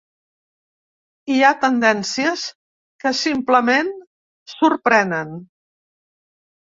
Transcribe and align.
Hi 1.33 1.35
ha 1.47 1.51
tendències 1.65 2.45
que, 3.05 3.13
simplement, 3.21 3.95
sorprenen. 4.55 5.39